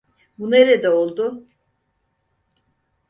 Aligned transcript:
Bu 0.39 0.51
nerede 0.51 0.89
oldu? 0.89 1.47